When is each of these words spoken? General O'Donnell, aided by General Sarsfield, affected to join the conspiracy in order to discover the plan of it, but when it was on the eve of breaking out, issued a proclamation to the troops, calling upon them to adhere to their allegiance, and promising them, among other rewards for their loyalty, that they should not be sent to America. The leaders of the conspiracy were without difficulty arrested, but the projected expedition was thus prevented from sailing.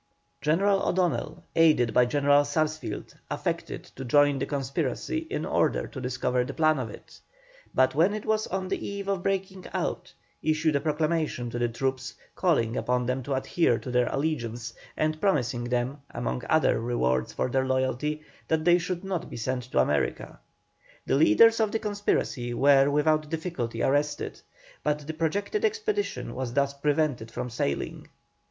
General 0.41 0.81
O'Donnell, 0.89 1.43
aided 1.55 1.93
by 1.93 2.07
General 2.07 2.43
Sarsfield, 2.43 3.13
affected 3.29 3.83
to 3.83 4.03
join 4.03 4.39
the 4.39 4.47
conspiracy 4.47 5.27
in 5.29 5.45
order 5.45 5.85
to 5.85 6.01
discover 6.01 6.43
the 6.43 6.55
plan 6.55 6.79
of 6.79 6.89
it, 6.89 7.19
but 7.75 7.93
when 7.93 8.11
it 8.15 8.25
was 8.25 8.47
on 8.47 8.67
the 8.67 8.83
eve 8.83 9.07
of 9.07 9.21
breaking 9.21 9.67
out, 9.75 10.11
issued 10.41 10.75
a 10.75 10.79
proclamation 10.79 11.51
to 11.51 11.59
the 11.59 11.69
troops, 11.69 12.15
calling 12.35 12.75
upon 12.75 13.05
them 13.05 13.21
to 13.21 13.35
adhere 13.35 13.77
to 13.77 13.91
their 13.91 14.07
allegiance, 14.07 14.73
and 14.97 15.21
promising 15.21 15.65
them, 15.65 16.01
among 16.09 16.41
other 16.49 16.79
rewards 16.79 17.31
for 17.31 17.47
their 17.47 17.67
loyalty, 17.67 18.23
that 18.47 18.65
they 18.65 18.79
should 18.79 19.03
not 19.03 19.29
be 19.29 19.37
sent 19.37 19.61
to 19.65 19.77
America. 19.77 20.39
The 21.05 21.13
leaders 21.13 21.59
of 21.59 21.71
the 21.71 21.77
conspiracy 21.77 22.55
were 22.55 22.89
without 22.89 23.29
difficulty 23.29 23.83
arrested, 23.83 24.41
but 24.81 25.05
the 25.05 25.13
projected 25.13 25.63
expedition 25.63 26.33
was 26.33 26.53
thus 26.55 26.73
prevented 26.73 27.29
from 27.29 27.51
sailing. 27.51 28.07